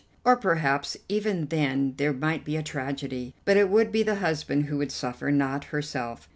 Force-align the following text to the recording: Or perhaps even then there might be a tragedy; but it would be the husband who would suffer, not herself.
Or 0.25 0.35
perhaps 0.35 0.97
even 1.09 1.45
then 1.49 1.93
there 1.97 2.11
might 2.11 2.43
be 2.43 2.57
a 2.57 2.63
tragedy; 2.63 3.35
but 3.45 3.55
it 3.55 3.69
would 3.69 3.91
be 3.91 4.01
the 4.01 4.15
husband 4.15 4.65
who 4.65 4.79
would 4.79 4.91
suffer, 4.91 5.29
not 5.29 5.65
herself. 5.65 6.27